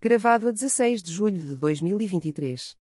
[0.00, 2.76] Gravado a 16 de julho de 2023.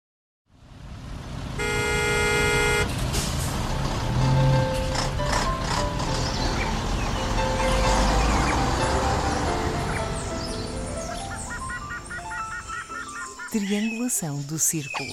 [13.52, 15.10] Triangulação do círculo.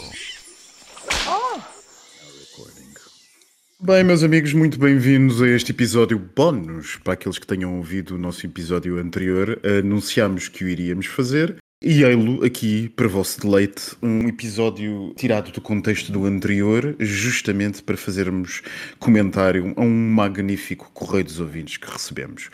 [3.81, 6.97] Bem, meus amigos, muito bem-vindos a este episódio bónus.
[6.97, 11.64] Para aqueles que tenham ouvido o nosso episódio anterior, anunciámos que o iríamos fazer.
[11.87, 17.95] E ei-lo aqui, para vosso deleite, um episódio tirado do contexto do anterior, justamente para
[17.95, 18.63] fazermos
[18.99, 22.49] comentário a um magnífico correio dos ouvintes que recebemos.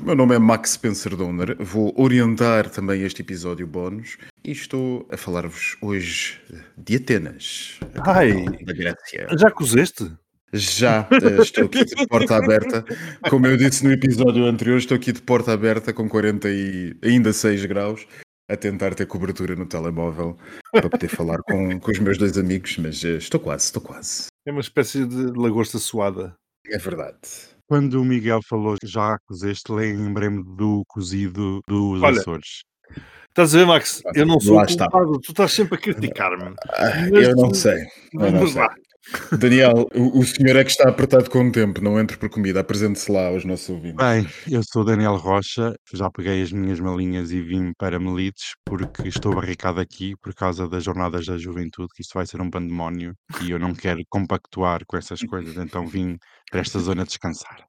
[0.00, 5.06] O meu nome é Max Spencer Donner, vou orientar também este episódio bónus e estou
[5.12, 6.40] a falar-vos hoje
[6.76, 9.28] de Atenas, Ai, da Grécia.
[9.38, 10.10] já cozeste?
[10.52, 12.84] Já eh, estou aqui de porta aberta.
[13.30, 17.32] Como eu disse no episódio anterior, estou aqui de porta aberta com 40 e ainda
[17.32, 18.06] 6 graus,
[18.52, 20.36] a tentar ter cobertura no telemóvel
[20.72, 24.26] para poder falar com, com os meus dois amigos, mas eh, estou quase, estou quase.
[24.46, 26.34] É uma espécie de lagosta suada.
[26.66, 27.18] É verdade.
[27.68, 32.62] Quando o Miguel falou já cozeste, lembrei-me do cozido dos Olha, Açores.
[33.30, 34.02] Estás a ver, Max?
[34.14, 34.88] Eu não sou Lá o está.
[34.90, 35.18] culpado.
[35.20, 36.54] Tu estás sempre a criticar-me.
[36.68, 37.78] Ah, eu não tu- sei.
[38.12, 38.62] Eu não Vamos sei.
[39.38, 42.60] Daniel, o, o senhor é que está apertado com o tempo, não entre por comida,
[42.60, 43.96] apresente-se lá aos nossos ouvintes.
[43.96, 49.08] Bem, eu sou Daniel Rocha, já peguei as minhas malinhas e vim para Melites porque
[49.08, 53.14] estou barricado aqui por causa das jornadas da juventude, que isto vai ser um pandemónio
[53.42, 56.16] e eu não quero compactuar com essas coisas, então vim
[56.50, 57.64] para esta zona descansar.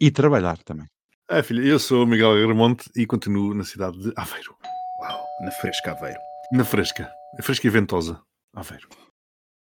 [0.00, 0.86] E trabalhar também.
[1.30, 4.54] É, filha, eu sou o Miguel Agramonte e continuo na cidade de Aveiro.
[5.00, 6.20] Uau, na fresca Aveiro.
[6.52, 7.10] Na fresca.
[7.38, 8.20] A fresca e ventosa.
[8.54, 8.88] Aveiro.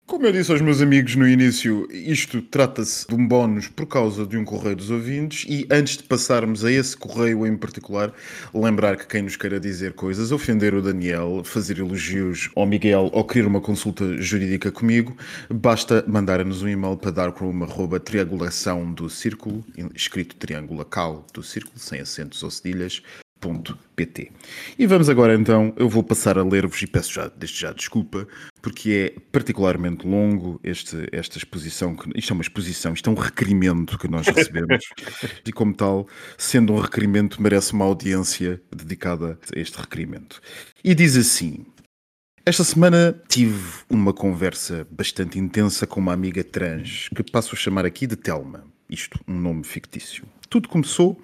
[0.07, 4.25] Como eu disse aos meus amigos no início, isto trata-se de um bónus por causa
[4.25, 8.15] de um correio dos ouvintes e antes de passarmos a esse correio em particular,
[8.55, 13.25] lembrar que quem nos queira dizer coisas, ofender o Daniel, fazer elogios ao Miguel ou
[13.25, 15.17] querer uma consulta jurídica comigo,
[15.51, 22.44] basta mandar-nos um e-mail para darkroom.triangulação do círculo, escrito triângulo cal do círculo, sem acentos
[22.44, 23.03] ou cedilhas,
[23.95, 24.33] pt.
[24.79, 28.27] E vamos agora então, eu vou passar a ler-vos e peço já, desde já desculpa,
[28.61, 33.17] porque é particularmente longo este, esta exposição, que, isto é uma exposição, isto é um
[33.17, 34.85] requerimento que nós recebemos
[35.47, 36.06] e como tal,
[36.37, 40.41] sendo um requerimento, merece uma audiência dedicada a este requerimento.
[40.85, 41.67] E diz assim,
[42.45, 47.85] esta semana tive uma conversa bastante intensa com uma amiga trans, que passo a chamar
[47.85, 48.65] aqui de Telma.
[48.89, 50.25] Isto, um nome fictício.
[50.49, 51.21] Tudo começou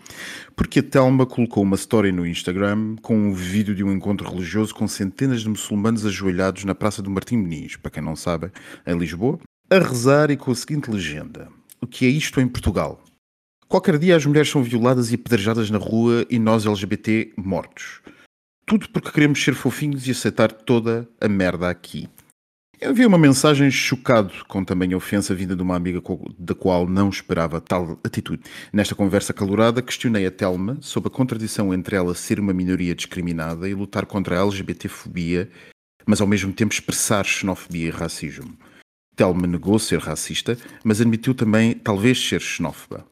[0.56, 4.74] porque a Telma colocou uma story no Instagram com um vídeo de um encontro religioso
[4.74, 8.50] com centenas de muçulmanos ajoelhados na Praça do Martim Moniz, para quem não sabe,
[8.84, 9.38] em Lisboa,
[9.70, 11.48] a rezar e com a seguinte legenda:
[11.80, 13.02] O que é isto em Portugal?
[13.68, 18.02] Qualquer dia as mulheres são violadas e apedrejadas na rua e nós LGBT mortos.
[18.66, 22.08] Tudo porque queremos ser fofinhos e aceitar toda a merda aqui.
[22.82, 26.02] Eu vi uma mensagem chocado com também a ofensa vinda de uma amiga
[26.36, 28.42] da qual não esperava tal atitude.
[28.72, 33.68] Nesta conversa calorada, questionei a Telma sobre a contradição entre ela ser uma minoria discriminada
[33.68, 35.48] e lutar contra a LGBTfobia,
[36.04, 38.58] mas ao mesmo tempo expressar xenofobia e racismo.
[39.14, 43.06] Telma negou ser racista, mas admitiu também talvez ser xenófoba.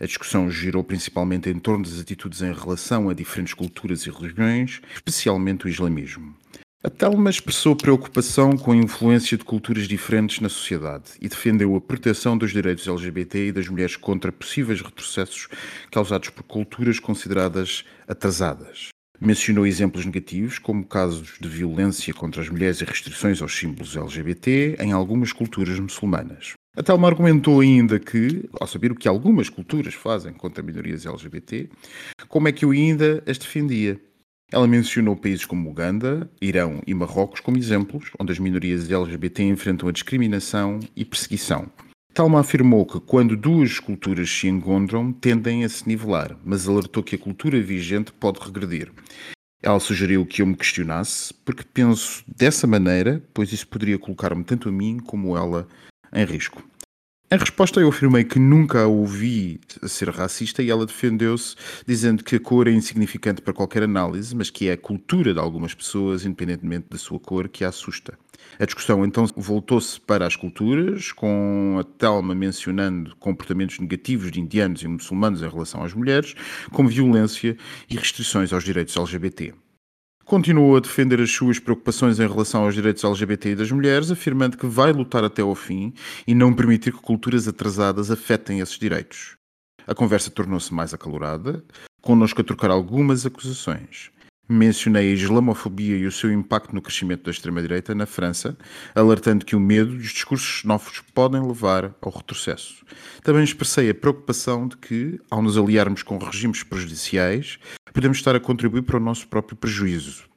[0.00, 4.80] A discussão girou principalmente em torno das atitudes em relação a diferentes culturas e religiões,
[4.94, 6.34] especialmente o islamismo.
[6.82, 11.80] A Telma expressou preocupação com a influência de culturas diferentes na sociedade e defendeu a
[11.80, 15.46] proteção dos direitos LGBT e das mulheres contra possíveis retrocessos
[15.90, 18.88] causados por culturas consideradas atrasadas.
[19.20, 24.76] Mencionou exemplos negativos, como casos de violência contra as mulheres e restrições aos símbolos LGBT
[24.80, 26.54] em algumas culturas muçulmanas.
[26.74, 31.68] A Telma argumentou ainda que, ao saber o que algumas culturas fazem contra minorias LGBT,
[32.26, 34.00] como é que eu ainda as defendia?
[34.52, 39.88] Ela mencionou países como Uganda, Irão e Marrocos como exemplos onde as minorias LGBT enfrentam
[39.88, 41.70] a discriminação e perseguição.
[42.12, 47.14] Talma afirmou que quando duas culturas se encontram, tendem a se nivelar, mas alertou que
[47.14, 48.90] a cultura vigente pode regredir.
[49.62, 54.68] Ela sugeriu que eu me questionasse, porque penso dessa maneira, pois isso poderia colocar-me tanto
[54.68, 55.68] a mim como ela
[56.12, 56.69] em risco.
[57.32, 61.54] Em resposta, eu afirmei que nunca a ouvi ser racista e ela defendeu-se,
[61.86, 65.38] dizendo que a cor é insignificante para qualquer análise, mas que é a cultura de
[65.38, 68.18] algumas pessoas, independentemente da sua cor, que a assusta.
[68.58, 74.82] A discussão então voltou-se para as culturas, com a Telma mencionando comportamentos negativos de indianos
[74.82, 76.34] e muçulmanos em relação às mulheres,
[76.72, 77.56] como violência
[77.88, 79.54] e restrições aos direitos LGBT.
[80.30, 84.56] Continuou a defender as suas preocupações em relação aos direitos LGBT e das mulheres, afirmando
[84.56, 85.92] que vai lutar até ao fim
[86.24, 89.36] e não permitir que culturas atrasadas afetem esses direitos.
[89.88, 91.64] A conversa tornou-se mais acalorada,
[92.00, 94.12] connosco a trocar algumas acusações.
[94.50, 98.56] Mencionei a islamofobia e o seu impacto no crescimento da extrema-direita na França,
[98.94, 102.84] alertando que o medo e os discursos novos podem levar ao retrocesso.
[103.22, 107.58] Também expressei a preocupação de que, ao nos aliarmos com regimes prejudiciais,
[107.92, 110.28] podemos estar a contribuir para o nosso próprio prejuízo.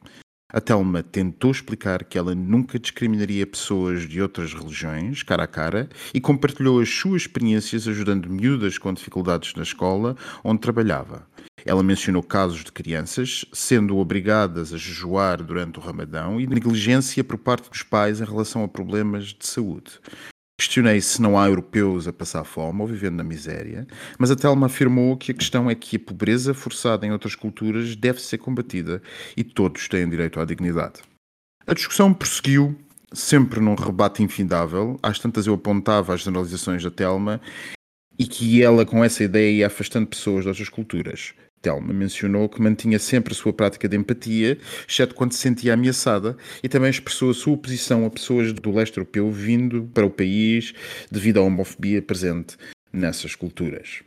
[0.55, 5.89] A Telma tentou explicar que ela nunca discriminaria pessoas de outras religiões, cara a cara,
[6.13, 11.27] e compartilhou as suas experiências ajudando miúdas com dificuldades na escola onde trabalhava.
[11.65, 17.39] Ela mencionou casos de crianças sendo obrigadas a jejuar durante o Ramadão e negligência por
[17.39, 19.99] parte dos pais em relação a problemas de saúde.
[20.63, 23.86] Questionei se não há europeus a passar fome ou vivendo na miséria,
[24.18, 27.98] mas a Telma afirmou que a questão é que a pobreza forçada em outras culturas
[27.98, 29.01] deve ser combatida
[29.36, 31.01] e todos têm direito à dignidade.
[31.68, 32.77] A discussão prosseguiu,
[33.12, 34.98] sempre num rebate infindável.
[35.04, 37.42] Às tantas eu apontava as generalizações da Telma
[38.18, 41.33] e que ela, com essa ideia, ia afastando pessoas de outras culturas.
[41.63, 44.57] Telma mencionou que mantinha sempre a sua prática de empatia,
[44.88, 48.98] exceto quando se sentia ameaçada, e também expressou a sua oposição a pessoas do leste
[48.98, 50.74] europeu vindo para o país
[51.10, 52.57] devido à homofobia presente
[52.92, 54.01] nessas culturas.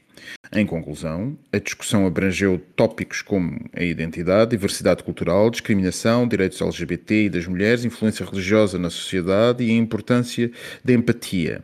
[0.53, 7.31] Em conclusão, a discussão abrangeu tópicos como a identidade, diversidade cultural, discriminação, direitos LGBT e
[7.31, 10.51] das mulheres, influência religiosa na sociedade e a importância
[10.85, 11.63] da empatia.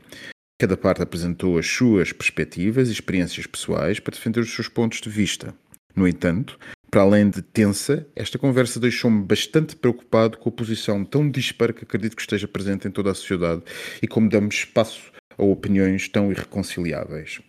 [0.58, 5.10] Cada parte apresentou as suas perspectivas e experiências pessoais para defender os seus pontos de
[5.10, 5.54] vista.
[5.94, 6.58] No entanto,
[6.90, 11.84] para além de tensa, esta conversa deixou-me bastante preocupado com a posição tão dispara que
[11.84, 13.62] acredito que esteja presente em toda a sociedade
[14.02, 17.40] e como damos espaço a opiniões tão irreconciliáveis.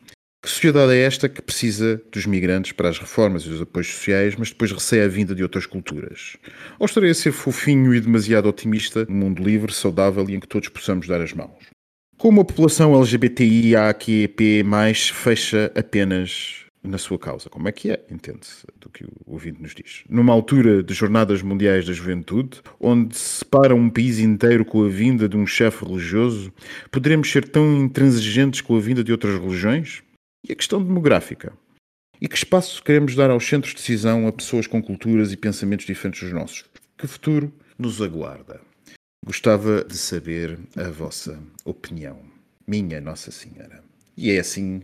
[0.42, 4.36] Que sociedade é esta que precisa dos migrantes para as reformas e os apoios sociais,
[4.38, 6.36] mas depois receia a vinda de outras culturas?
[6.78, 10.48] Ou estarei a ser fofinho e demasiado otimista num mundo livre, saudável e em que
[10.48, 11.64] todos possamos dar as mãos?
[12.18, 13.74] Como a população LGBTI,
[14.66, 17.50] mais fecha apenas na sua causa.
[17.50, 18.06] Como é que é?
[18.10, 20.04] Entende-se do que o ouvinte nos diz.
[20.10, 24.90] Numa altura de Jornadas Mundiais da Juventude, onde se separa um país inteiro com a
[24.90, 26.52] vinda de um chefe religioso,
[26.92, 30.04] poderemos ser tão intransigentes com a vinda de outras religiões?
[30.48, 31.54] E a questão demográfica?
[32.20, 35.86] E que espaço queremos dar aos centros de decisão a pessoas com culturas e pensamentos
[35.86, 36.66] diferentes dos nossos?
[36.98, 38.62] Que futuro nos aguarda?
[39.26, 42.20] Gostava de saber a vossa opinião.
[42.68, 43.84] Minha Nossa Senhora.
[44.16, 44.82] E é assim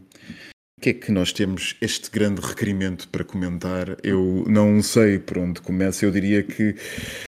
[0.80, 3.98] o que é que nós temos este grande requerimento para comentar?
[4.02, 6.06] Eu não sei por onde começa.
[6.06, 6.74] Eu diria que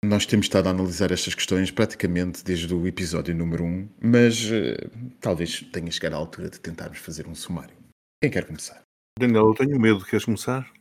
[0.06, 4.76] nós temos estado a analisar estas questões praticamente desde o episódio número 1, mas uh,
[5.20, 7.76] talvez tenha chegado à altura de tentarmos fazer um sumário.
[8.22, 8.84] Quem quer começar?
[9.18, 10.06] Daniel, eu tenho medo.
[10.06, 10.72] Queres começar?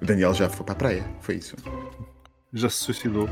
[0.00, 1.54] o Daniel já foi para a praia, foi isso?
[2.54, 3.28] Já se suicidou.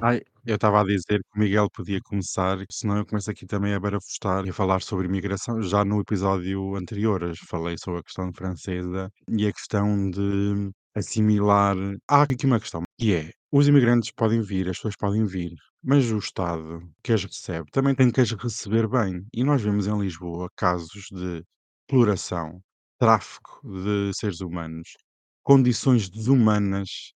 [0.00, 3.74] Ai, eu estava a dizer que o Miguel podia começar, senão eu começo aqui também
[3.74, 5.62] a barafustar e a falar sobre imigração.
[5.62, 11.76] Já no episódio anterior falei sobre a questão francesa e a questão de assimilar.
[12.08, 15.52] Há aqui uma questão, que é: os imigrantes podem vir, as pessoas podem vir,
[15.82, 19.26] mas o Estado que as recebe também tem que as receber bem.
[19.32, 21.42] E nós vemos em Lisboa casos de
[21.88, 22.60] exploração,
[22.98, 24.88] tráfico de seres humanos,
[25.42, 27.12] condições desumanas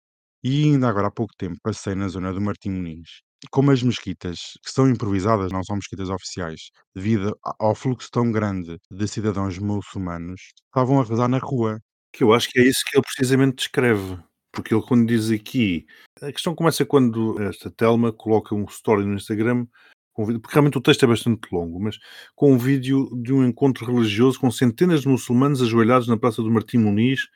[0.48, 3.22] e ainda agora há pouco tempo passei na zona do Martim Muniz.
[3.52, 8.78] Como as mesquitas, que são improvisadas, não são mesquitas oficiais, devido ao fluxo tão grande
[8.90, 11.82] de cidadãos muçulmanos, estavam a rezar na rua.
[12.14, 14.18] Que eu acho que é isso que ele precisamente descreve.
[14.54, 15.86] Porque ele, quando diz aqui,
[16.22, 19.68] a questão começa quando esta Telma coloca um story no Instagram,
[20.16, 21.98] porque realmente o texto é bastante longo, mas
[22.36, 26.50] com um vídeo de um encontro religioso com centenas de muçulmanos ajoelhados na Praça do
[26.50, 27.28] Martim Muniz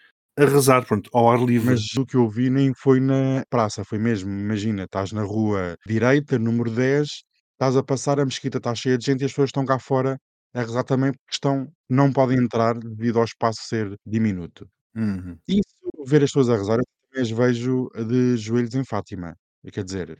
[0.41, 1.71] a rezar, pronto, ao ar livre.
[1.71, 5.75] Mas o que eu vi nem foi na praça, foi mesmo, imagina, estás na rua
[5.85, 7.07] direita, número 10,
[7.53, 10.17] estás a passar, a mesquita está cheia de gente e as pessoas estão cá fora
[10.53, 14.67] a rezar também porque estão, não podem entrar devido ao espaço ser diminuto.
[14.95, 15.37] Uhum.
[15.47, 19.35] E se ver as pessoas a rezar, eu também as vejo de joelhos em Fátima.
[19.71, 20.17] Quer dizer,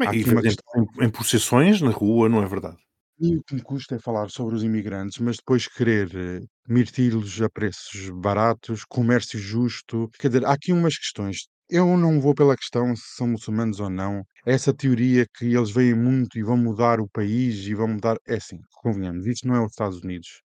[0.00, 0.86] aqui uma questão...
[1.00, 2.76] em, em procissões na rua, não é verdade?
[3.20, 7.40] E o que me custa é falar sobre os imigrantes, mas depois querer eh, mirti-los
[7.42, 10.08] a preços baratos, comércio justo.
[10.18, 11.48] Quer dizer, há aqui umas questões.
[11.70, 14.24] Eu não vou pela questão se são muçulmanos ou não.
[14.46, 18.16] Essa teoria que eles veem muito e vão mudar o país e vão mudar.
[18.26, 20.42] É assim, convenhamos, isto não é os Estados Unidos.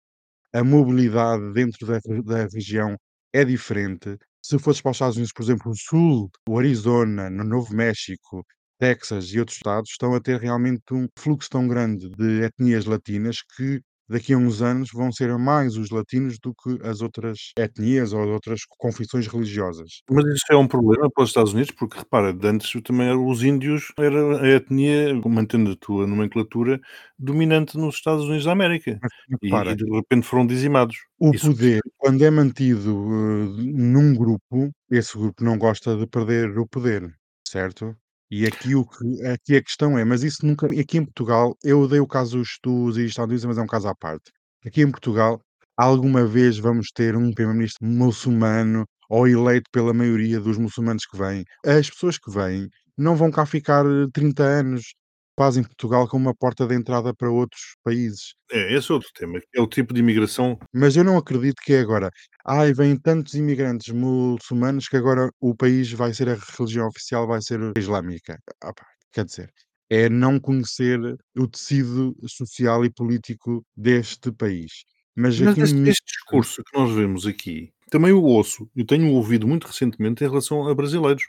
[0.54, 2.98] A mobilidade dentro da, da região
[3.34, 4.18] é diferente.
[4.42, 8.46] Se fosses para os Estados Unidos, por exemplo, o Sul, o Arizona, no Novo México,
[8.80, 13.38] Texas e outros estados estão a ter realmente um fluxo tão grande de etnias latinas
[13.56, 18.14] que daqui a uns anos vão ser mais os latinos do que as outras etnias
[18.14, 20.02] ou outras confissões religiosas.
[20.10, 23.42] Mas isso é um problema para os Estados Unidos, porque repara, antes também eram os
[23.44, 26.80] índios, era a etnia, mantendo a tua nomenclatura,
[27.18, 29.02] dominante nos Estados Unidos da América.
[29.02, 30.98] Mas E, repara, e de repente foram dizimados.
[31.20, 36.58] o Isso poder, quando é mantido eh, num grupo, esse grupo não gosta de perder
[36.58, 37.16] o poder,
[37.48, 37.96] certo?
[38.36, 40.66] E aqui, o que, aqui a questão é, mas isso nunca.
[40.66, 43.94] Aqui em Portugal, eu dei o caso dos Estados Unidos, mas é um caso à
[43.94, 44.32] parte.
[44.66, 45.40] Aqui em Portugal,
[45.78, 51.44] alguma vez vamos ter um primeiro-ministro muçulmano ou eleito pela maioria dos muçulmanos que vêm.
[51.64, 54.96] As pessoas que vêm não vão cá ficar eh, 30 anos.
[55.38, 58.36] Fazem Portugal como uma porta de entrada para outros países.
[58.52, 60.60] É, esse é outro tema, que é o tipo de imigração.
[60.74, 62.10] Mas eu não acredito que é agora.
[62.46, 67.42] Ai, vêm tantos imigrantes muçulmanos que agora o país vai ser a religião oficial, vai
[67.42, 68.38] ser islâmica.
[68.62, 69.50] Ah pá, quer dizer,
[69.90, 71.00] é não conhecer
[71.38, 74.84] o tecido social e político deste país.
[75.16, 79.08] Mas Mas este, me- este discurso que nós vemos aqui, também o ouço, eu tenho
[79.12, 81.24] ouvido muito recentemente em relação a brasileiros,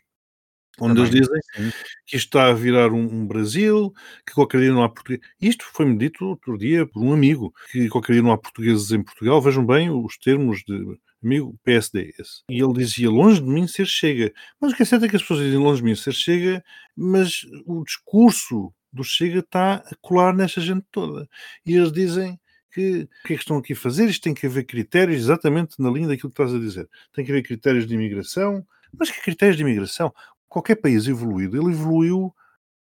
[0.80, 3.92] onde eles também, dizem sim, que isto está a virar um, um Brasil,
[4.26, 5.20] que qualquer dia não há português.
[5.40, 9.02] Isto foi-me dito outro dia por um amigo, que qualquer dia não há portugueses em
[9.02, 9.40] Portugal.
[9.40, 12.14] Vejam bem os termos de amigo PSD.
[12.18, 12.42] esse.
[12.50, 14.32] E ele dizia, longe de mim ser chega.
[14.60, 16.62] Mas o que é certo é que as pessoas dizem longe de mim ser chega,
[16.96, 21.28] mas o discurso do chega está a colar nesta gente toda.
[21.66, 22.38] E eles dizem
[22.72, 24.08] que o que é que estão aqui a fazer?
[24.08, 26.88] Isto tem que haver critérios, exatamente na linha daquilo que estás a dizer.
[27.12, 28.64] Tem que haver critérios de imigração.
[28.96, 30.12] Mas que critérios de imigração?
[30.54, 32.32] Qualquer país evoluído, ele evoluiu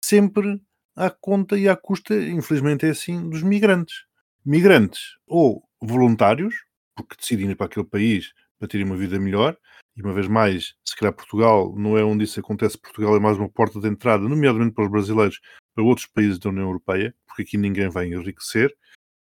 [0.05, 0.61] sempre
[0.95, 4.05] à conta e à custa, infelizmente é assim, dos migrantes.
[4.45, 6.53] Migrantes ou voluntários,
[6.95, 9.57] porque decidem ir para aquele país para terem uma vida melhor,
[9.97, 13.37] e uma vez mais, se calhar Portugal não é onde isso acontece, Portugal é mais
[13.39, 15.41] uma porta de entrada, nomeadamente para os brasileiros,
[15.73, 18.71] para outros países da União Europeia, porque aqui ninguém vai enriquecer,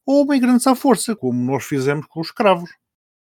[0.05, 2.71] ou migrantes à força, como nós fizemos com os escravos.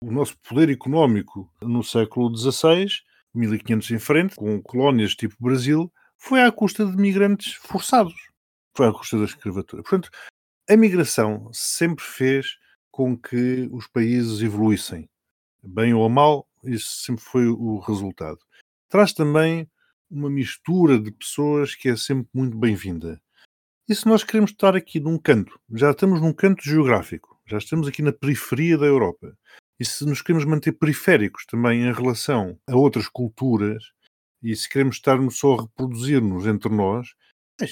[0.04, 2.86] O nosso poder económico no século XVI
[3.34, 8.14] 1500 em frente, com colónias tipo Brasil, foi à custa de migrantes forçados.
[8.76, 9.82] Foi à custa da escravatura.
[9.82, 10.10] Portanto,
[10.68, 12.58] a migração sempre fez
[12.90, 15.08] com que os países evoluíssem.
[15.62, 18.38] Bem ou mal, isso sempre foi o resultado.
[18.88, 19.68] Traz também
[20.10, 23.20] uma mistura de pessoas que é sempre muito bem-vinda.
[23.88, 27.88] E se nós queremos estar aqui num canto, já estamos num canto geográfico, já estamos
[27.88, 29.36] aqui na periferia da Europa,
[29.78, 33.92] e se nos queremos manter periféricos também em relação a outras culturas,
[34.42, 37.08] e se queremos estarmos só a reproduzir-nos entre nós,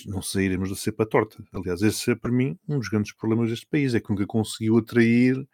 [0.06, 1.44] não sairemos da cepa torta.
[1.52, 4.78] Aliás, esse é para mim um dos grandes problemas deste país, é que nunca conseguiu
[4.78, 5.46] atrair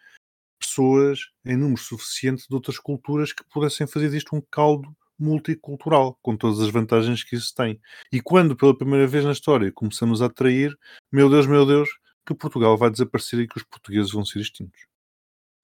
[0.59, 6.37] pessoas em número suficiente de outras culturas que pudessem fazer disto um caldo multicultural, com
[6.37, 7.81] todas as vantagens que isso tem.
[8.13, 10.77] E quando pela primeira vez na história começamos a atrair,
[11.11, 11.89] meu Deus, meu Deus,
[12.27, 14.92] que Portugal vai desaparecer e que os portugueses vão ser extintos.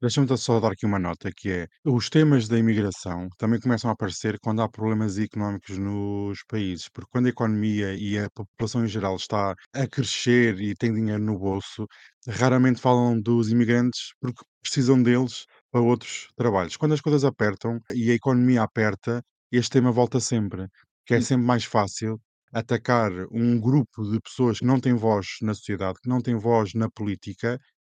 [0.00, 3.94] Deixa-me só dar aqui uma nota, que é, os temas da imigração também começam a
[3.94, 8.88] aparecer quando há problemas económicos nos países, porque quando a economia e a população em
[8.88, 11.84] geral está a crescer e tem dinheiro no bolso,
[12.28, 16.76] raramente falam dos imigrantes porque precisam deles para outros trabalhos.
[16.76, 20.68] Quando as coisas apertam e a economia aperta, este tema volta sempre,
[21.06, 22.20] que é sempre mais fácil
[22.52, 26.72] atacar um grupo de pessoas que não têm voz na sociedade, que não têm voz
[26.74, 27.58] na política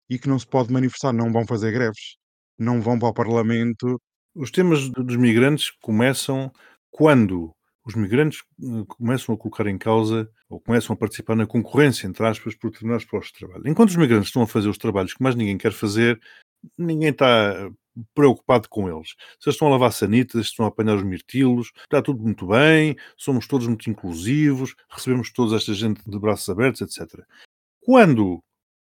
[0.08, 2.16] e que não se pode manifestar, não vão fazer greves,
[2.58, 4.00] não vão para o Parlamento.
[4.34, 6.50] Os temas dos migrantes começam
[6.90, 7.52] quando
[7.84, 12.26] os migrantes eh, começam a colocar em causa ou começam a participar na concorrência, entre
[12.26, 13.66] aspas, por determinados postos de trabalho.
[13.66, 16.20] Enquanto os migrantes estão a fazer os trabalhos que mais ninguém quer fazer,
[16.76, 17.70] ninguém está
[18.14, 19.10] preocupado com eles.
[19.40, 22.46] Se eles estão a lavar sanitas, se estão a apanhar os mirtilos, está tudo muito
[22.46, 27.22] bem, somos todos muito inclusivos, recebemos toda esta gente de braços abertos, etc.
[27.80, 28.42] Quando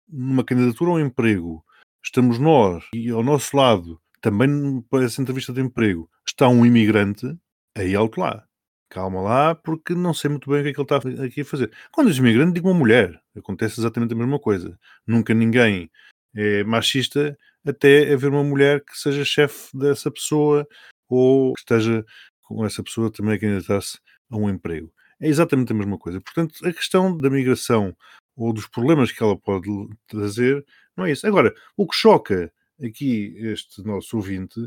[0.08, 1.64] numa candidatura ao emprego
[2.04, 7.36] estamos nós e ao nosso lado, também para essa entrevista de emprego, está um imigrante,
[7.76, 8.44] aí alto lá.
[8.88, 11.44] Calma lá, porque não sei muito bem o que é que ele está aqui a
[11.46, 11.72] fazer.
[11.90, 13.18] Quando diz imigrante, digo uma mulher.
[13.34, 14.78] Acontece exatamente a mesma coisa.
[15.06, 15.90] Nunca ninguém
[16.34, 20.66] é machista até haver uma mulher que seja chefe dessa pessoa
[21.08, 22.04] ou que esteja
[22.42, 23.98] com essa pessoa também a candidatar-se
[24.30, 24.92] a um emprego.
[25.18, 26.20] É exatamente a mesma coisa.
[26.20, 27.96] Portanto, a questão da migração
[28.36, 29.68] ou dos problemas que ela pode
[30.06, 30.64] trazer
[30.96, 31.26] não é isso.
[31.26, 34.60] Agora, o que choca aqui este nosso ouvinte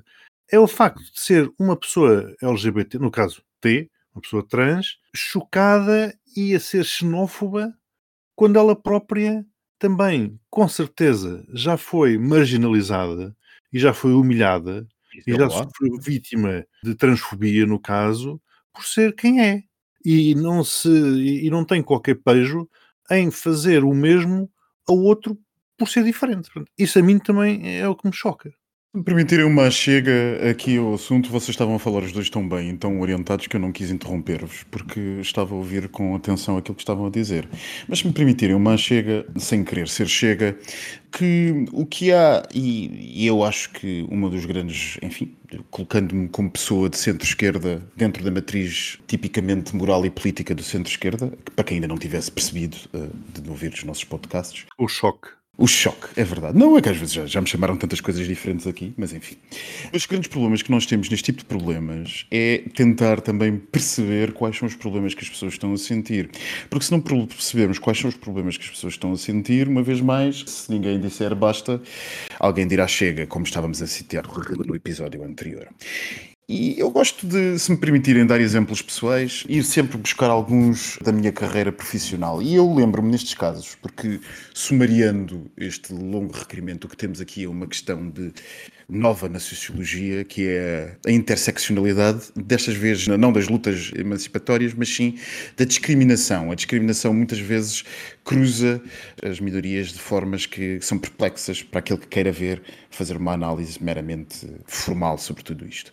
[0.51, 6.17] é o facto de ser uma pessoa LGBT, no caso T, uma pessoa trans, chocada
[6.35, 7.73] e a ser xenófoba
[8.35, 9.45] quando ela própria
[9.77, 13.35] também, com certeza, já foi marginalizada
[13.71, 15.63] e já foi humilhada Isso e é já claro.
[15.65, 18.41] sofreu vítima de transfobia, no caso,
[18.73, 19.63] por ser quem é.
[20.03, 22.69] E não, se, e não tem qualquer pejo
[23.11, 24.49] em fazer o mesmo
[24.87, 25.37] a outro
[25.77, 26.49] por ser diferente.
[26.77, 28.53] Isso a mim também é o que me choca.
[28.95, 32.77] Me permitirem uma chega aqui ao assunto, vocês estavam a falar os dois tão bem
[32.77, 36.81] tão orientados que eu não quis interromper-vos, porque estava a ouvir com atenção aquilo que
[36.81, 37.45] estavam a dizer.
[37.89, 40.57] Mas se me permitirem uma chega, sem querer ser chega,
[41.11, 45.35] que o que há, e, e eu acho que uma dos grandes, enfim,
[45.69, 51.65] colocando-me como pessoa de centro-esquerda dentro da matriz tipicamente moral e política do centro-esquerda, para
[51.65, 54.65] quem ainda não tivesse percebido uh, de ouvir os nossos podcasts.
[54.77, 55.27] O choque.
[55.57, 56.57] O choque, é verdade.
[56.57, 59.37] Não é que às vezes já, já, me chamaram tantas coisas diferentes aqui, mas enfim.
[59.93, 64.57] Os grandes problemas que nós temos neste tipo de problemas é tentar também perceber quais
[64.57, 66.29] são os problemas que as pessoas estão a sentir.
[66.69, 69.81] Porque se não percebermos quais são os problemas que as pessoas estão a sentir, uma
[69.81, 71.81] vez mais, se ninguém disser basta,
[72.37, 74.25] alguém dirá chega, como estávamos a citar
[74.65, 75.69] no episódio anterior.
[76.47, 81.11] E eu gosto de, se me permitirem dar exemplos pessoais, ir sempre buscar alguns da
[81.11, 82.39] minha carreira profissional.
[82.39, 84.19] E eu lembro-me nestes casos, porque
[84.53, 88.31] sumariando este longo requerimento, o que temos aqui é uma questão de
[88.87, 95.17] nova na sociologia, que é a interseccionalidade, destas vezes não das lutas emancipatórias, mas sim
[95.57, 96.51] da discriminação.
[96.51, 97.83] A discriminação muitas vezes
[98.23, 98.81] cruza
[99.23, 103.83] as minorias de formas que são perplexas para aquele que queira ver, fazer uma análise
[103.83, 105.91] meramente formal sobre tudo isto.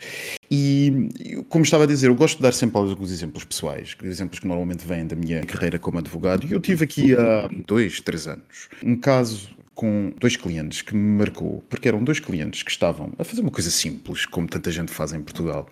[0.50, 4.46] E, como estava a dizer, eu gosto de dar sempre alguns exemplos pessoais, exemplos que
[4.46, 6.46] normalmente vêm da minha carreira como advogado.
[6.46, 9.50] E eu tive aqui há dois, três anos um caso
[9.82, 13.50] com dois clientes que me marcou, porque eram dois clientes que estavam a fazer uma
[13.50, 15.68] coisa simples, como tanta gente faz em Portugal,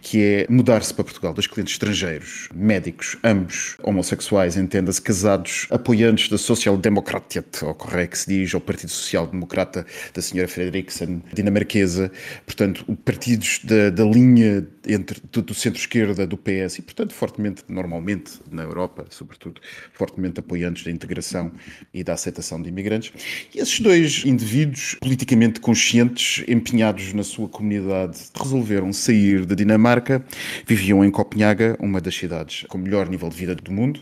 [0.00, 6.36] que é mudar-se para Portugal, dois clientes estrangeiros, médicos, ambos homossexuais, entenda-se, casados, apoiantes da
[6.38, 12.10] Social Democratia, ou correio que se diz, ao Partido Social Democrata da senhora Frederiksen, dinamarquesa,
[12.44, 18.40] portanto, partidos da, da linha entre, do, do centro-esquerda do PS e, portanto, fortemente, normalmente,
[18.50, 19.60] na Europa, sobretudo,
[19.92, 21.52] fortemente apoiantes da integração
[21.94, 23.12] e da aceitação de imigrantes.
[23.54, 30.24] Esses dois indivíduos, politicamente conscientes, empenhados na sua comunidade, resolveram sair da Dinamarca,
[30.66, 34.00] viviam em Copenhaga, uma das cidades com melhor nível de vida do mundo,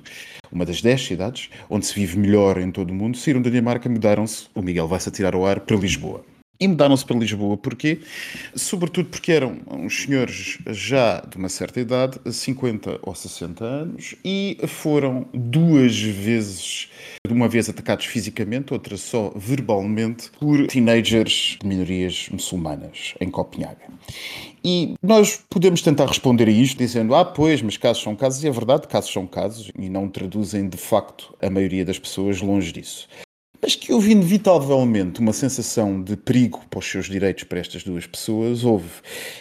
[0.52, 3.88] uma das dez cidades, onde se vive melhor em todo o mundo, saíram da Dinamarca,
[3.88, 6.25] mudaram-se, o Miguel vai-se atirar ao ar, para Lisboa.
[6.61, 7.57] E mudaram-se para Lisboa.
[7.57, 8.00] Porquê?
[8.55, 14.58] Sobretudo porque eram uns senhores já de uma certa idade, 50 ou 60 anos, e
[14.69, 16.91] foram duas vezes,
[17.30, 23.89] uma vez atacados fisicamente, outra só verbalmente, por teenagers de minorias muçulmanas em Copenhaga.
[24.63, 28.49] E nós podemos tentar responder a isto dizendo: ah, pois, mas casos são casos, e
[28.49, 32.71] é verdade, casos são casos, e não traduzem de facto a maioria das pessoas longe
[32.71, 33.08] disso
[33.63, 38.07] mas que houve inevitavelmente uma sensação de perigo para os seus direitos para estas duas
[38.07, 38.89] pessoas, houve.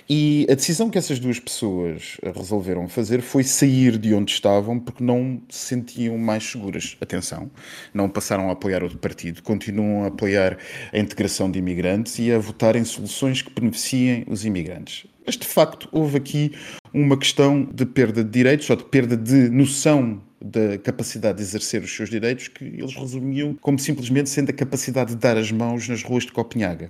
[0.09, 5.03] E a decisão que essas duas pessoas resolveram fazer foi sair de onde estavam porque
[5.03, 6.97] não se sentiam mais seguras.
[6.99, 7.49] Atenção,
[7.93, 10.57] não passaram a apoiar outro partido, continuam a apoiar
[10.91, 15.05] a integração de imigrantes e a votar em soluções que beneficiem os imigrantes.
[15.25, 16.51] Mas de facto houve aqui
[16.93, 21.81] uma questão de perda de direitos ou de perda de noção da capacidade de exercer
[21.83, 25.87] os seus direitos que eles resumiam como simplesmente sendo a capacidade de dar as mãos
[25.87, 26.89] nas ruas de Copenhaga.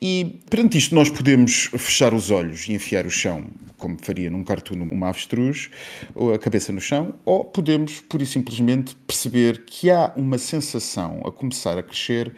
[0.00, 4.44] E perante isto nós podemos fechar os olhos e enfiar o chão, como faria num
[4.44, 5.70] cartoon uma avestruz,
[6.14, 11.20] ou a cabeça no chão, ou podemos pura e simplesmente perceber que há uma sensação
[11.24, 12.32] a começar a crescer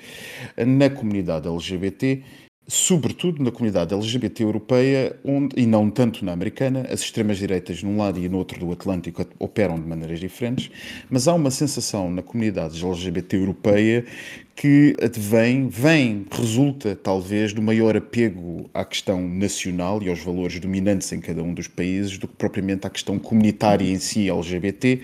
[0.56, 2.22] na comunidade LGBT
[2.66, 8.20] sobretudo na comunidade LGBT europeia, onde, e não tanto na americana, as extremas-direitas num lado
[8.20, 10.70] e no outro do Atlântico operam de maneiras diferentes,
[11.10, 14.04] mas há uma sensação na comunidade LGBT europeia
[14.54, 21.10] que advém, vem, resulta talvez do maior apego à questão nacional e aos valores dominantes
[21.12, 25.00] em cada um dos países do que propriamente à questão comunitária em si LGBT,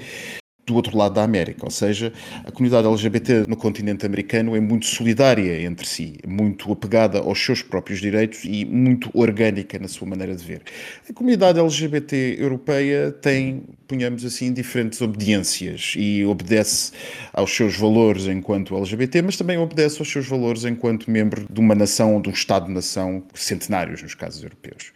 [0.67, 2.13] do outro lado da América, ou seja,
[2.45, 7.63] a comunidade LGBT no continente americano é muito solidária entre si, muito apegada aos seus
[7.63, 10.63] próprios direitos e muito orgânica na sua maneira de ver.
[11.09, 16.91] A comunidade LGBT europeia tem, ponhamos assim, diferentes obediências e obedece
[17.33, 21.77] aos seus valores enquanto LGBT, mas também obedece aos seus valores enquanto membro de uma
[21.77, 24.93] nação ou de um Estado-nação centenários, nos casos europeus.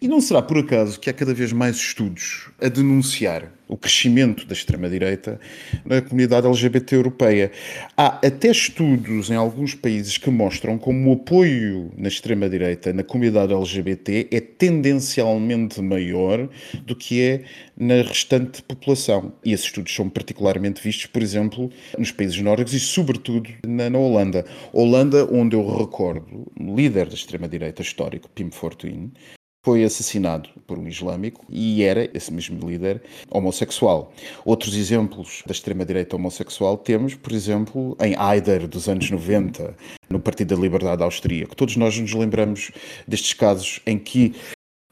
[0.00, 4.46] E não será por acaso que há cada vez mais estudos a denunciar o crescimento
[4.46, 5.40] da extrema-direita
[5.84, 7.50] na comunidade LGBT europeia.
[7.96, 13.52] Há até estudos em alguns países que mostram como o apoio na extrema-direita na comunidade
[13.52, 16.48] LGBT é tendencialmente maior
[16.84, 17.44] do que é
[17.76, 19.32] na restante população.
[19.44, 23.98] E esses estudos são particularmente vistos, por exemplo, nos países nórdicos e, sobretudo, na, na
[23.98, 24.44] Holanda.
[24.72, 29.10] Holanda, onde eu recordo, líder da extrema-direita histórico, Pim Fortuyn,
[29.66, 34.12] foi assassinado por um islâmico e era, esse mesmo líder, homossexual.
[34.44, 39.74] Outros exemplos da extrema-direita homossexual temos, por exemplo, em Haider, dos anos 90,
[40.08, 41.56] no Partido da Liberdade Austríaco.
[41.56, 42.70] Todos nós nos lembramos
[43.08, 44.36] destes casos em que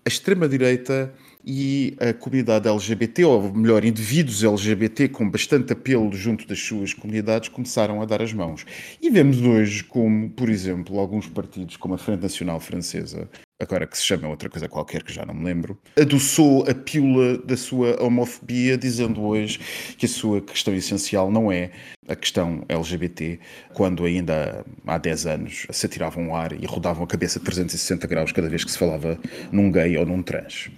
[0.04, 1.14] a extrema-direita
[1.46, 7.48] e a comunidade LGBT, ou melhor, indivíduos LGBT com bastante apelo junto das suas comunidades,
[7.48, 8.66] começaram a dar as mãos.
[9.00, 13.28] E vemos hoje como, por exemplo, alguns partidos, como a Frente Nacional Francesa,
[13.60, 17.38] agora que se chama outra coisa qualquer que já não me lembro, adoçou a pílula
[17.38, 19.58] da sua homofobia, dizendo hoje
[19.96, 21.70] que a sua questão essencial não é
[22.08, 23.38] a questão LGBT,
[23.72, 28.32] quando ainda há 10 anos se atiravam ao ar e rodavam a cabeça 360 graus
[28.32, 29.18] cada vez que se falava
[29.50, 30.70] num gay ou num trans.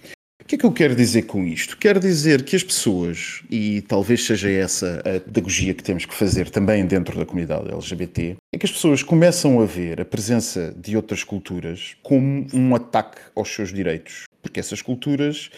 [0.47, 1.75] O que é que eu quero dizer com isto?
[1.75, 6.49] Quero dizer que as pessoas, e talvez seja essa a pedagogia que temos que fazer
[6.49, 10.95] também dentro da comunidade LGBT, é que as pessoas começam a ver a presença de
[10.95, 15.49] outras culturas como um ataque aos seus direitos, porque essas culturas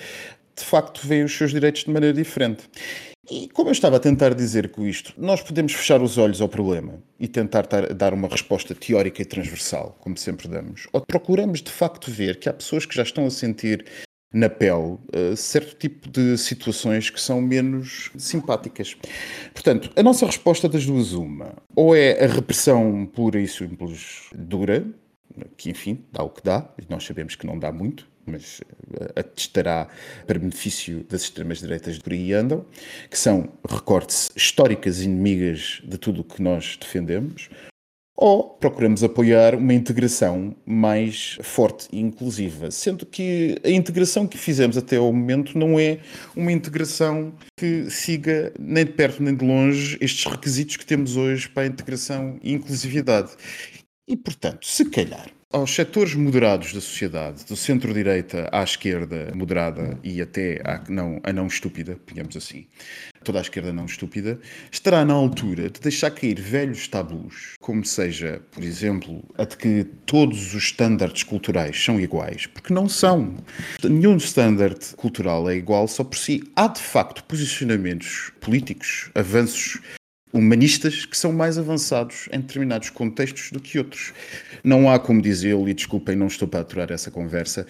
[0.57, 2.63] de facto veem os seus direitos de maneira diferente.
[3.29, 6.49] E como eu estava a tentar dizer com isto, nós podemos fechar os olhos ao
[6.49, 11.69] problema e tentar dar uma resposta teórica e transversal, como sempre damos, ou procuramos de
[11.69, 13.85] facto ver que há pessoas que já estão a sentir
[14.31, 18.95] na pele uh, certo tipo de situações que são menos simpáticas.
[19.53, 24.85] Portanto, a nossa resposta das duas uma, ou é a repressão pura e simples dura,
[25.57, 29.19] que enfim, dá o que dá, e nós sabemos que não dá muito, mas uh,
[29.19, 29.87] atestará
[30.27, 32.65] para benefício das extremas-direitas por aí andam,
[33.09, 37.49] que são, recorde-se, históricas inimigas de tudo o que nós defendemos,
[38.21, 44.77] ou procuramos apoiar uma integração mais forte e inclusiva, sendo que a integração que fizemos
[44.77, 45.99] até ao momento não é
[46.35, 51.47] uma integração que siga nem de perto nem de longe estes requisitos que temos hoje
[51.47, 53.31] para a integração e inclusividade.
[54.05, 60.21] E, portanto, se calhar aos setores moderados da sociedade, do centro-direita à esquerda moderada e
[60.21, 62.67] até à não, a não estúpida, digamos assim,
[63.23, 64.39] toda a esquerda não estúpida,
[64.71, 69.83] estará na altura de deixar cair velhos tabus, como seja, por exemplo, a de que
[70.05, 73.35] todos os estándares culturais são iguais, porque não são.
[73.83, 76.43] Nenhum standard cultural é igual só por si.
[76.55, 79.79] Há de facto posicionamentos políticos, avanços
[80.31, 84.13] humanistas que são mais avançados em determinados contextos do que outros.
[84.63, 87.65] Não há como dizê-lo, e desculpem, não estou para aturar essa conversa,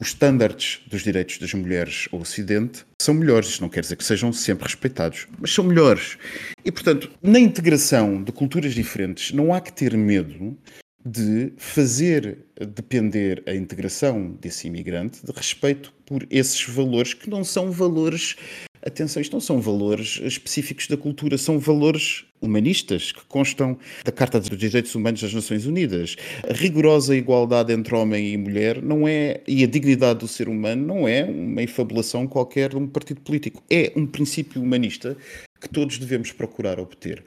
[0.00, 3.48] os estándares dos direitos das mulheres ao Ocidente são melhores.
[3.48, 6.16] Isto não quer dizer que sejam sempre respeitados, mas são melhores.
[6.64, 10.56] E, portanto, na integração de culturas diferentes, não há que ter medo
[11.04, 17.70] de fazer depender a integração desse imigrante de respeito por esses valores que não são
[17.70, 18.36] valores
[18.86, 24.38] Atenção, isto não são valores específicos da cultura, são valores humanistas que constam da Carta
[24.38, 26.16] dos Direitos Humanos das Nações Unidas.
[26.46, 30.86] A rigorosa igualdade entre homem e mulher não é, e a dignidade do ser humano
[30.86, 33.62] não é uma infabulação qualquer de um partido político.
[33.70, 35.16] É um princípio humanista
[35.58, 37.24] que todos devemos procurar obter.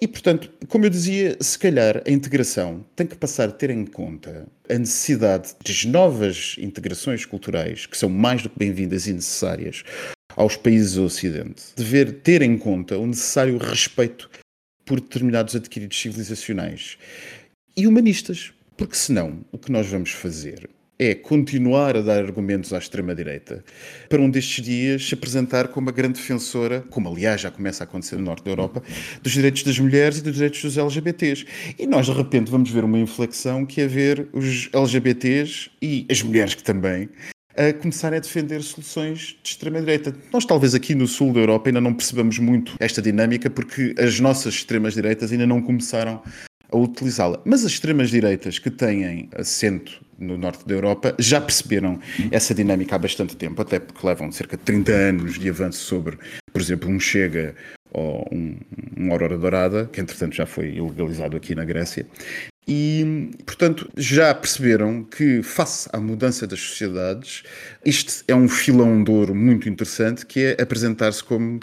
[0.00, 3.86] E, portanto, como eu dizia, se calhar a integração tem que passar a ter em
[3.86, 9.84] conta a necessidade de novas integrações culturais, que são mais do que bem-vindas e necessárias,
[10.36, 14.30] aos países do Ocidente, dever ter em conta o necessário respeito
[14.84, 16.98] por determinados adquiridos civilizacionais
[17.76, 20.68] e humanistas, porque senão o que nós vamos fazer
[20.98, 23.62] é continuar a dar argumentos à extrema-direita
[24.08, 27.86] para um destes dias se apresentar como uma grande defensora, como aliás já começa a
[27.86, 28.82] acontecer no norte da Europa,
[29.22, 31.44] dos direitos das mulheres e dos direitos dos LGBTs.
[31.78, 36.22] E nós de repente vamos ver uma inflexão que é ver os LGBTs e as
[36.22, 37.10] mulheres que também
[37.56, 40.14] a começar a defender soluções de extrema-direita.
[40.32, 44.20] Nós, talvez aqui no sul da Europa, ainda não percebamos muito esta dinâmica porque as
[44.20, 46.22] nossas extremas-direitas ainda não começaram
[46.70, 47.40] a utilizá-la.
[47.44, 51.98] Mas as extremas-direitas que têm assento no norte da Europa já perceberam
[52.30, 56.18] essa dinâmica há bastante tempo, até porque levam cerca de 30 anos de avanço sobre,
[56.52, 57.54] por exemplo, um Chega
[57.96, 58.58] ou um,
[58.96, 62.06] um Aurora Dourada, que entretanto já foi ilegalizado aqui na Grécia,
[62.68, 67.42] e, portanto, já perceberam que, face à mudança das sociedades,
[67.84, 71.60] este é um filão de ouro muito interessante, que é apresentar-se como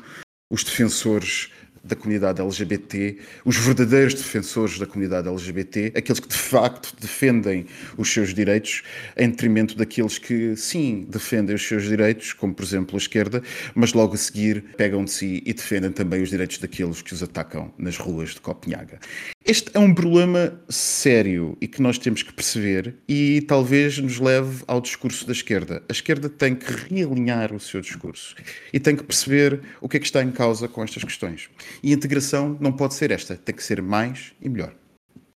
[0.50, 1.52] os defensores
[1.84, 7.66] da comunidade LGBT, os verdadeiros defensores da comunidade LGBT, aqueles que de facto defendem
[7.98, 8.84] os seus direitos,
[9.18, 13.44] em detrimento daqueles que, sim, defendem os seus direitos, como por exemplo a esquerda,
[13.76, 17.22] mas logo a seguir pegam de si e defendem também os direitos daqueles que os
[17.22, 19.00] atacam nas ruas de Copenhaga.
[19.46, 24.64] Este é um problema sério e que nós temos que perceber e talvez nos leve
[24.66, 25.84] ao discurso da esquerda.
[25.90, 28.36] A esquerda tem que realinhar o seu discurso
[28.72, 31.50] e tem que perceber o que é que está em causa com estas questões.
[31.82, 34.76] E a integração não pode ser esta, tem que ser mais e melhor.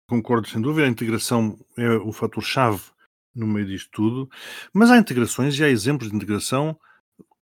[0.10, 0.88] Concordo, sem dúvida.
[0.88, 2.82] A integração é o fator-chave
[3.36, 4.30] no meio disto tudo,
[4.74, 6.78] mas há integrações e há exemplos de integração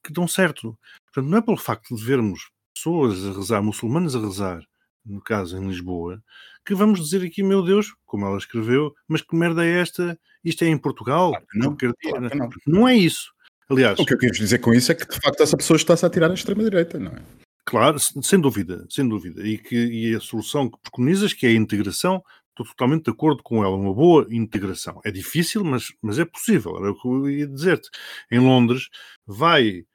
[0.03, 0.77] que dão certo.
[1.05, 4.63] Portanto, não é pelo facto de vermos pessoas a rezar, muçulmanos a rezar,
[5.05, 6.21] no caso em Lisboa,
[6.65, 10.17] que vamos dizer aqui, meu Deus, como ela escreveu, mas que merda é esta?
[10.43, 11.31] Isto é em Portugal?
[11.31, 12.49] Claro que não, claro que não.
[12.67, 13.31] não é isso.
[13.69, 16.05] Aliás, O que eu quero dizer com isso é que de facto essa pessoa está-se
[16.05, 17.21] a tirar à extrema-direita, não é?
[17.65, 19.45] Claro, se- sem dúvida, sem dúvida.
[19.47, 23.43] E, que, e a solução que preconizas, que é a integração, estou totalmente de acordo
[23.43, 24.99] com ela, uma boa integração.
[25.05, 26.77] É difícil, mas, mas é possível.
[26.77, 27.89] Era o que eu ia dizer-te.
[28.31, 28.89] Em Londres,
[29.25, 29.85] vai,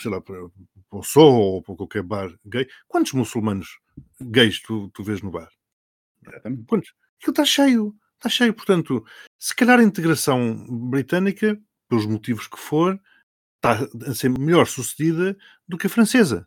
[0.00, 0.48] sei lá, para,
[0.88, 2.66] para o Soho ou para qualquer bar gay.
[2.88, 3.78] Quantos muçulmanos
[4.20, 5.48] gays tu, tu vês no bar?
[6.66, 6.94] Quantos?
[7.20, 8.54] Aquilo está cheio, está cheio.
[8.54, 9.04] Portanto,
[9.38, 12.98] se calhar a integração britânica, pelos motivos que for,
[13.56, 15.36] está a ser melhor sucedida
[15.68, 16.46] do que a francesa.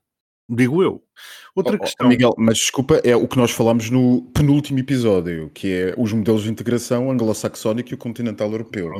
[0.50, 1.07] Digo eu.
[1.56, 2.08] Outra Oh, oh, questão.
[2.08, 6.44] Miguel, mas desculpa, é o que nós falámos no penúltimo episódio, que é os modelos
[6.44, 8.98] de integração anglo-saxónico e o continental europeu.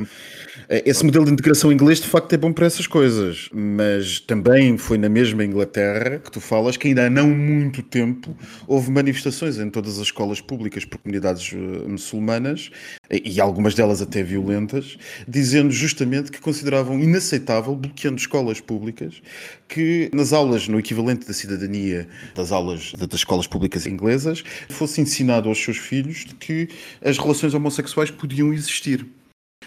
[0.68, 4.76] Eh, Esse modelo de integração inglês de facto é bom para essas coisas, mas também
[4.78, 9.58] foi na mesma Inglaterra que tu falas que ainda há não muito tempo houve manifestações
[9.58, 12.70] em todas as escolas públicas por comunidades eh, muçulmanas,
[13.10, 19.22] e algumas delas até violentas, dizendo justamente que consideravam inaceitável, bloqueando escolas públicas,
[19.68, 25.48] que nas aulas, no equivalente da cidadania das aulas das escolas públicas inglesas, fosse ensinado
[25.48, 26.68] aos seus filhos de que
[27.02, 29.06] as relações homossexuais podiam existir.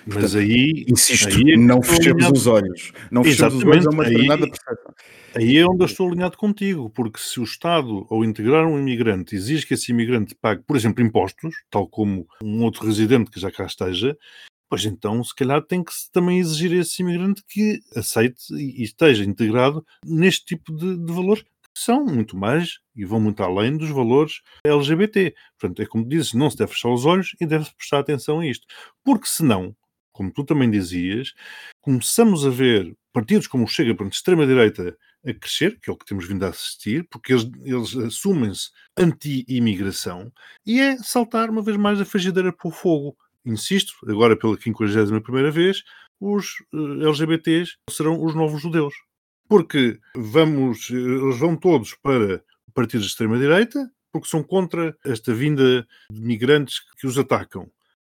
[0.05, 2.91] Mas aí, Insisto, aí, é não fechemos alinhado- os olhos.
[3.11, 4.57] Não fechemos os olhos a uma Exatamente,
[5.35, 8.79] aí- aí é onde eu estou alinhado contigo, porque se o Estado, ao integrar um
[8.79, 13.39] imigrante, exige que esse imigrante pague, por exemplo, impostos, tal como um outro residente que
[13.39, 14.17] já cá esteja,
[14.67, 19.23] pois então, se calhar, tem que também exigir a esse imigrante que aceite e esteja
[19.23, 21.43] integrado neste tipo de, de valores,
[21.75, 25.33] são muito mais e vão muito além dos valores LGBT.
[25.59, 28.47] Portanto, é como dizes, não se deve fechar os olhos e deve-se prestar atenção a
[28.47, 28.65] isto.
[29.03, 29.75] Porque senão,
[30.11, 31.33] como tu também dizias,
[31.81, 36.05] começamos a ver partidos como o Chega, portanto, extrema-direita, a crescer, que é o que
[36.05, 40.31] temos vindo a assistir, porque eles, eles assumem-se anti-imigração,
[40.65, 43.15] e é saltar uma vez mais a frigideira para o fogo.
[43.45, 45.83] Insisto, agora pela 51ª vez,
[46.19, 48.93] os eh, LGBTs serão os novos judeus.
[49.51, 52.41] Porque vamos, eles vão todos para
[52.73, 57.69] partidos de extrema-direita, porque são contra esta vinda de migrantes que os atacam.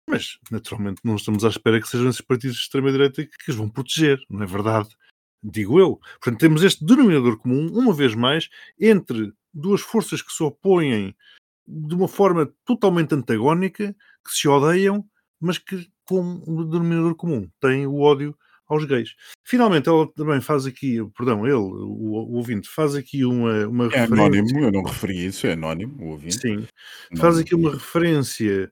[0.10, 3.69] Mas, naturalmente, não estamos à espera que sejam esses partidos de extrema-direita que os vão
[3.69, 4.89] proteger, não é verdade?
[5.43, 6.00] Digo eu.
[6.19, 11.15] Portanto, temos este denominador comum, uma vez mais, entre duas forças que se opõem
[11.67, 13.95] de uma forma totalmente antagónica,
[14.26, 15.06] que se odeiam,
[15.39, 18.36] mas que, com um denominador comum, têm o ódio
[18.67, 19.15] aos gays.
[19.43, 24.01] Finalmente, ela também faz aqui, perdão, ele, o, o ouvinte, faz aqui uma, uma É
[24.01, 24.13] referência.
[24.13, 26.39] anónimo, eu não referi isso, é anónimo, o ouvinte.
[26.41, 26.67] Sim,
[27.12, 28.71] Não- faz aqui uma referência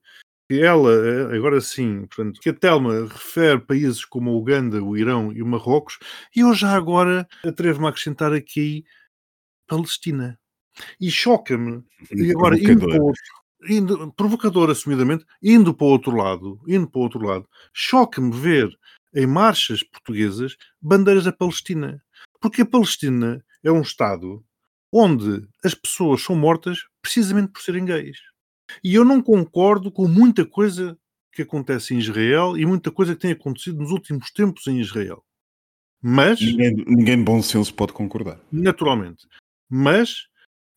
[0.50, 4.96] que ela, eh, agora sim, portanto, que a Telma refere países como a Uganda, o
[4.96, 5.98] Irão e o Marrocos,
[6.36, 8.86] e eu já agora atrevo-me a acrescentar aqui
[9.68, 10.38] Palestina.
[11.00, 13.24] E choca-me, e agora indo para o outro,
[13.68, 18.70] indo, provocador assumidamente, indo para o outro lado, indo para o outro lado, choca-me ver
[19.16, 22.04] em marchas portuguesas bandeiras da Palestina.
[22.40, 24.46] Porque a Palestina é um Estado
[24.92, 28.18] onde as pessoas são mortas precisamente por serem gays.
[28.84, 30.98] E eu não concordo com muita coisa
[31.32, 35.24] que acontece em Israel e muita coisa que tem acontecido nos últimos tempos em Israel.
[36.02, 38.40] Mas, Ninguém, ninguém de bom senso pode concordar.
[38.52, 39.28] naturalmente,
[39.70, 40.28] mas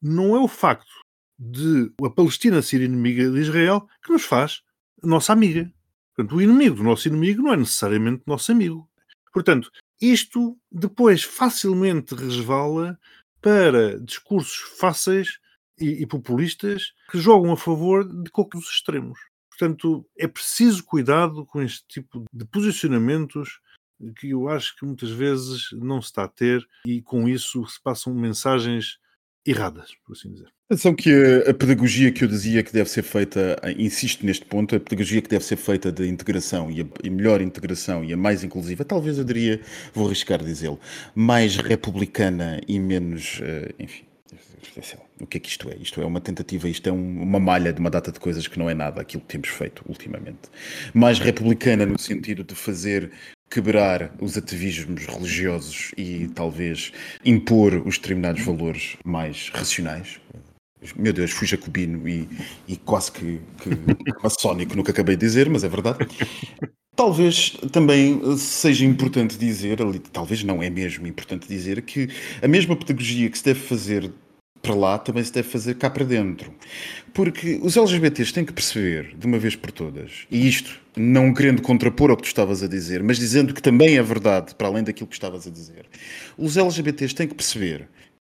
[0.01, 0.91] não é o facto
[1.39, 4.63] de a Palestina ser inimiga de Israel que nos faz
[5.03, 5.71] nossa amiga.
[6.19, 8.91] Portanto, o inimigo do nosso inimigo não é necessariamente nosso amigo.
[9.33, 12.99] Portanto, isto depois facilmente resvala
[13.41, 15.39] para discursos fáceis
[15.81, 19.17] e, e populistas que jogam a favor de qualquer dos extremos.
[19.49, 23.61] Portanto, é preciso cuidado com este tipo de posicionamentos
[24.17, 27.81] que eu acho que muitas vezes não se está a ter e com isso se
[27.81, 28.99] passam mensagens
[29.51, 30.49] erradas, por assim dizer.
[30.71, 31.11] Atenção que
[31.49, 35.23] a, pedagogia que eu dizia que deve ser feita, eh, insisto neste ponto, a pedagogia
[35.23, 38.85] que deve ser feita de integração e a e melhor integração e a mais inclusiva,
[38.85, 39.61] talvez eu diria,
[39.95, 40.79] vou arriscar dizê-lo,
[41.15, 44.05] mais republicana e menos, eh, enfim,
[45.21, 45.77] o que é que isto é?
[45.77, 48.59] Isto é uma tentativa, isto é um- uma malha de uma data de coisas que
[48.59, 50.49] não é nada aquilo que temos feito ultimamente.
[50.95, 53.11] Mais republicana no sentido de fazer
[53.51, 56.93] quebrar os ativismos religiosos e talvez
[57.25, 60.21] impor os determinados valores mais racionais.
[60.97, 62.29] Meu Deus, fui jacobino e,
[62.69, 63.71] e quase que, que
[64.23, 66.07] maçónico, nunca acabei de dizer, mas é verdade.
[66.95, 69.79] Talvez também seja importante dizer,
[70.13, 72.09] talvez não é mesmo importante dizer, que
[72.43, 74.11] a mesma pedagogia que se deve fazer
[74.63, 76.53] para lá também se deve fazer cá para dentro.
[77.13, 81.63] Porque os LGBTs têm que perceber, de uma vez por todas, e isto não querendo
[81.63, 84.85] contrapor ao que tu estavas a dizer, mas dizendo que também é verdade, para além
[84.85, 85.87] daquilo que estavas a dizer,
[86.37, 87.89] os LGBTs têm que perceber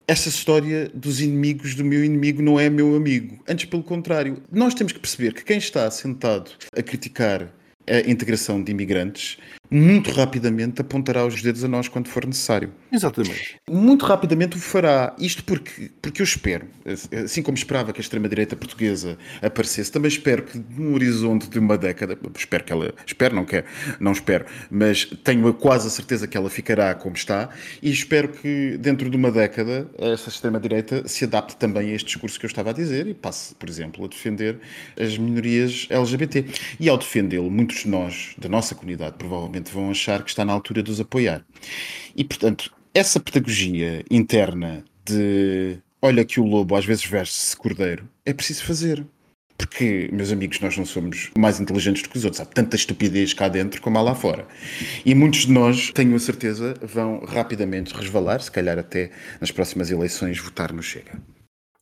[0.08, 3.40] essa história dos inimigos do meu inimigo não é meu amigo.
[3.48, 7.50] Antes, pelo contrário, nós temos que perceber que quem está sentado a criticar
[7.88, 9.38] a integração de imigrantes
[9.74, 12.72] muito rapidamente apontará os dedos a nós quando for necessário.
[12.92, 13.58] Exatamente.
[13.68, 15.16] Muito rapidamente o fará.
[15.18, 16.68] Isto porque, porque eu espero,
[17.24, 21.76] assim como esperava que a extrema-direita portuguesa aparecesse, também espero que num horizonte de uma
[21.76, 23.66] década, espero que ela, espero, não quer,
[24.00, 27.50] não espero, mas tenho quase a certeza que ela ficará como está
[27.82, 32.40] e espero que dentro de uma década essa extrema-direita se adapte também a este discurso
[32.40, 34.60] que eu estava a dizer e passe, por exemplo, a defender
[35.00, 36.46] as minorias LGBT.
[36.80, 40.54] E ao defendê-lo, muitos de nós, da nossa comunidade, provavelmente vão achar que está na
[40.54, 41.46] altura de os apoiar.
[42.16, 48.34] E, portanto, essa pedagogia interna de olha que o lobo às vezes veste-se cordeiro, é
[48.34, 49.06] preciso fazer.
[49.58, 52.42] Porque, meus amigos, nós não somos mais inteligentes do que os outros.
[52.42, 54.46] Há tanta estupidez cá dentro como há lá fora.
[55.06, 59.90] E muitos de nós, tenho a certeza, vão rapidamente resvalar, se calhar até nas próximas
[59.90, 61.22] eleições, votar no Chega.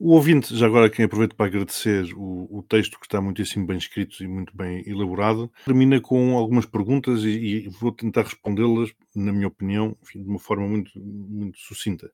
[0.04, 3.78] O ouvinte, já agora quem aproveito para agradecer o, o, texto que está muitíssimo bem
[3.78, 9.32] escrito e muito bem elaborado, termina com algumas perguntas e, e vou tentar respondê-las, na
[9.32, 12.12] minha opinião, enfim, de uma forma muito, muito sucinta.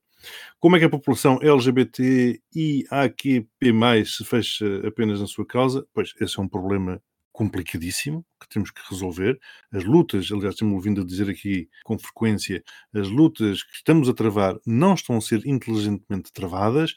[0.60, 5.86] Como é que a população LGBT e AQP+, se fecha apenas na sua causa?
[5.94, 9.40] Pois, esse é um problema complicadíssimo que temos que resolver.
[9.72, 12.62] As lutas, aliás, temos vindo a dizer aqui com frequência,
[12.94, 16.94] as lutas que estamos a travar não estão a ser inteligentemente travadas,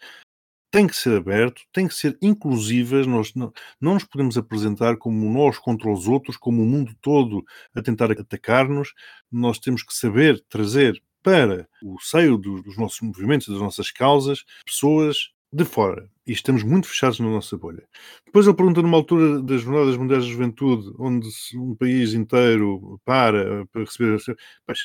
[0.71, 5.29] tem que ser aberto, tem que ser inclusivas, nós não, não nos podemos apresentar como
[5.31, 7.43] nós contra os outros, como o mundo todo
[7.75, 8.93] a tentar atacar-nos,
[9.31, 14.43] nós temos que saber trazer para o seio dos, dos nossos movimentos, das nossas causas,
[14.65, 16.09] pessoas de fora.
[16.25, 17.83] E estamos muito fechados na nossa bolha.
[18.25, 23.65] Depois ele pergunta numa altura das Jornadas Mundiais da Juventude, onde um país inteiro para
[23.67, 24.17] para receber...
[24.65, 24.79] Pois,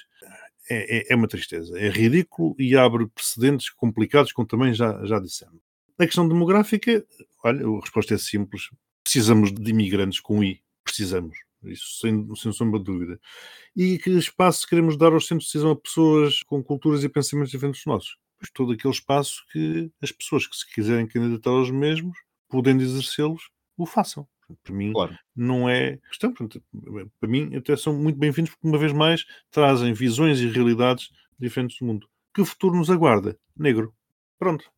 [0.69, 1.79] é, é, é, uma tristeza.
[1.79, 5.66] É ridículo e abre precedentes complicados, como também já, já dissemos.
[5.99, 7.05] Na questão demográfica,
[7.43, 8.71] olha, a resposta é simples.
[9.03, 10.63] Precisamos de imigrantes com I.
[10.85, 11.39] Precisamos.
[11.63, 13.21] Isso sem, sem sombra de dúvida.
[13.75, 17.51] E que espaço queremos dar aos centros de decisão a pessoas com culturas e pensamentos
[17.51, 18.17] diferentes dos nossos?
[18.39, 22.17] Pois todo aquele espaço que as pessoas que se quiserem candidatar aos mesmos,
[22.49, 24.29] podendo exercê-los, o façam.
[24.63, 25.19] Para mim, claro.
[25.35, 26.33] não é questão.
[26.33, 31.79] Para mim, até são muito bem-vindos, porque, uma vez mais, trazem visões e realidades diferentes
[31.79, 32.09] do mundo.
[32.33, 33.37] Que futuro nos aguarda?
[33.57, 33.93] Negro.
[34.39, 34.71] Pronto.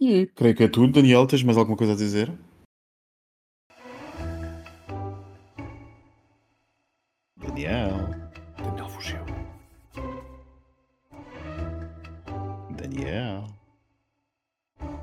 [0.00, 0.92] E creio que é tudo.
[0.92, 2.32] Daniel, tens mais alguma coisa a dizer?
[7.36, 8.10] Daniel.
[8.56, 9.18] Daniel fugiu.
[12.76, 13.46] Daniel.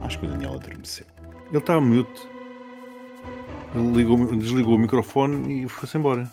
[0.02, 1.06] Acho que o Daniel adormeceu.
[1.48, 2.28] Ele está a mute.
[3.76, 6.32] Ele ligou, desligou o microfone e foi-se embora.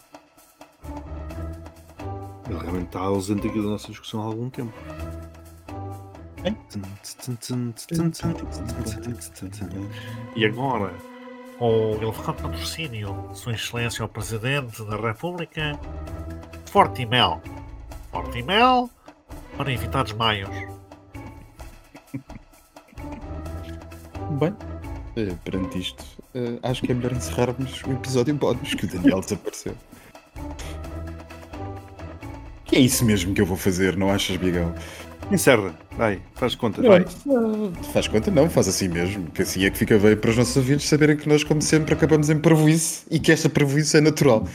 [2.49, 4.73] Ele realmente está ausente aqui da nossa discussão há algum tempo.
[10.35, 10.93] E agora,
[11.59, 15.79] com o elevado patrocínio de Sua Excelência o Presidente da República,
[16.67, 17.41] Fortimel.
[18.11, 18.91] Fortimel
[19.57, 20.51] para evitar desmaios.
[24.39, 24.55] Bem,
[25.17, 26.05] eh, perante isto,
[26.35, 29.75] eh, acho que é melhor encerrarmos o episódio bónus que o Daniel desapareceu.
[32.65, 34.75] Que é isso mesmo que eu vou fazer, não achas, Bigão?
[35.31, 37.05] Encerra, vai, faz conta, vai.
[37.93, 40.57] Faz conta não, faz assim mesmo, que assim é que fica bem para os nossos
[40.57, 44.47] ouvintes saberem que nós, como sempre, acabamos em parvoíce e que esta parvoíce é natural.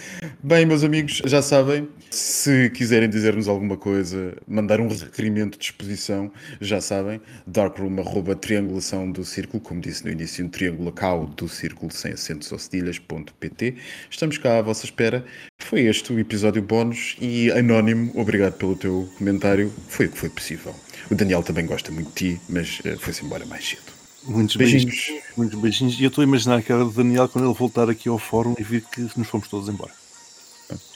[0.44, 6.32] Bem, meus amigos, já sabem, se quiserem dizer-nos alguma coisa, mandar um requerimento de exposição,
[6.60, 11.48] já sabem, darkroom, arroba, triangulação do círculo, como disse no início, um triângulo cal do
[11.48, 13.76] círculo, sem acentos ou cedilhas.pt.
[14.10, 15.24] Estamos cá à vossa espera.
[15.60, 20.30] Foi este o episódio bónus e anónimo, obrigado pelo teu comentário, foi o que foi
[20.30, 20.76] possível.
[21.12, 23.92] O Daniel também gosta muito de ti, mas uh, foi-se embora mais cedo.
[24.24, 24.86] Muitos beijinhos.
[24.86, 25.24] beijinhos.
[25.36, 26.00] Muitos beijinhos.
[26.00, 28.56] E eu estou a imaginar a cara do Daniel quando ele voltar aqui ao fórum
[28.58, 29.92] e vir que nos fomos todos embora.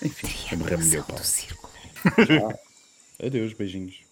[0.02, 1.20] Enfim, é melhor pau.
[3.22, 3.52] Adeus.
[3.54, 4.05] Beijinhos.